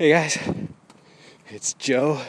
[0.00, 0.38] Hey guys,
[1.50, 2.22] it's Joe,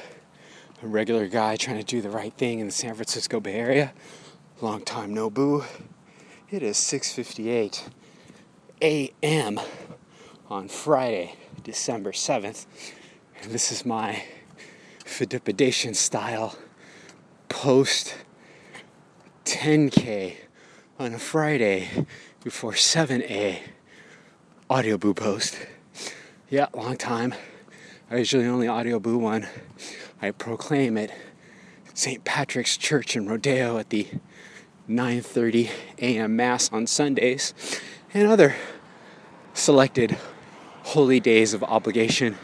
[0.83, 3.94] a regular guy trying to do the right thing in the San Francisco Bay Area.
[4.60, 5.63] Long time no boo.
[6.49, 7.88] It is 6:58
[8.81, 9.62] a.m.
[10.49, 12.65] on Friday, December 7th,
[13.41, 14.25] and this is my
[15.05, 16.57] fidipidation style
[17.47, 18.17] post
[19.45, 20.35] 10k
[20.99, 22.05] on a Friday
[22.43, 23.59] before 7a
[24.69, 25.57] audio boo post.
[26.49, 27.33] Yeah, long time.
[28.12, 29.48] I usually only audio boo one.
[30.22, 31.12] I proclaim at
[31.94, 32.26] St.
[32.26, 34.05] Patrick's Church in Rodeo at the
[34.90, 36.35] 9:30 a.m.
[36.35, 37.54] mass on Sundays
[38.13, 38.58] and other
[39.54, 40.18] selected
[40.84, 42.35] holy days of obligation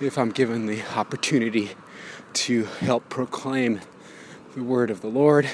[0.00, 1.70] if I'm given the opportunity
[2.34, 3.80] to help proclaim
[4.54, 5.48] the word of the Lord.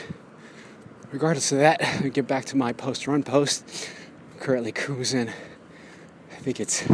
[1.11, 3.89] Regardless of that, I get back to my post run post.
[4.41, 5.31] Currently cruising.
[5.31, 6.87] I think it's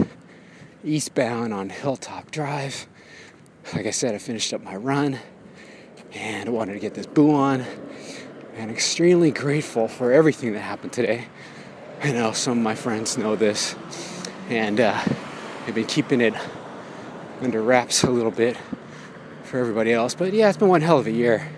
[0.84, 2.86] eastbound on Hilltop Drive.
[3.74, 5.18] Like I said, I finished up my run
[6.12, 7.64] and wanted to get this boo on.
[8.56, 11.26] And extremely grateful for everything that happened today.
[12.02, 13.74] I know some of my friends know this,
[14.48, 15.02] and uh,
[15.64, 16.34] they've been keeping it
[17.40, 18.56] under wraps a little bit
[19.42, 20.14] for everybody else.
[20.14, 21.48] But yeah, it's been one hell of a year.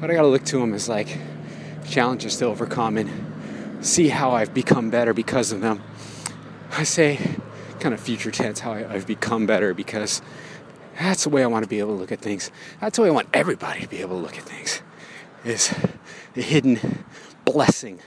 [0.00, 1.18] But I gotta look to them as like
[1.86, 5.82] challenges to overcome and see how I've become better because of them.
[6.70, 7.18] I say
[7.80, 10.22] kind of future tense how I, have become better because
[10.98, 12.50] that's the way I want to be able to look at things.
[12.80, 14.82] That's the way I want everybody to be able to look at things.
[15.44, 15.74] Is
[16.34, 17.04] the hidden
[17.44, 18.00] blessing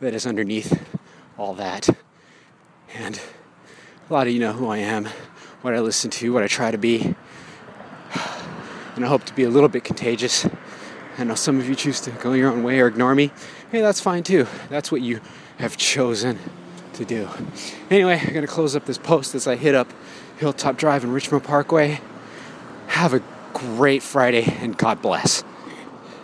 [0.00, 0.86] that is underneath
[1.38, 1.88] all that.
[2.94, 3.20] And
[4.08, 5.06] a lot of you know who I am,
[5.62, 7.14] what I listen to, what I try to be.
[8.96, 10.46] And I hope to be a little bit contagious.
[11.18, 13.30] I know some of you choose to go your own way or ignore me.
[13.70, 14.46] Hey, that's fine too.
[14.68, 15.20] That's what you
[15.58, 16.38] have chosen
[16.98, 17.28] to do.
[17.90, 19.88] Anyway, I'm to close up this post as I hit up
[20.38, 22.00] Hilltop Drive and Richmond Parkway.
[22.88, 23.22] Have a
[23.54, 25.42] great Friday and God bless.